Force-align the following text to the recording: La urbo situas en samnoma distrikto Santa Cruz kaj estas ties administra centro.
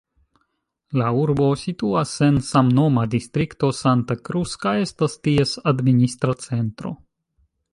La 0.99 1.09
urbo 1.23 1.49
situas 1.63 2.13
en 2.27 2.39
samnoma 2.47 3.03
distrikto 3.11 3.69
Santa 3.81 4.17
Cruz 4.31 4.57
kaj 4.65 4.75
estas 4.87 5.19
ties 5.29 5.55
administra 5.75 6.39
centro. 6.49 6.95